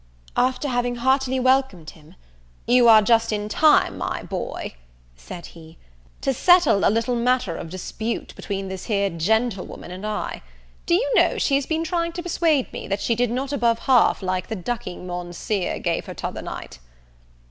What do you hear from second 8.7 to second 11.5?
here gentlewoman and I; do you know